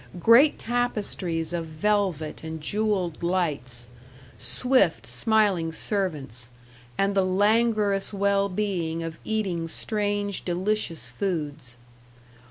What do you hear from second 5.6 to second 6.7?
servants;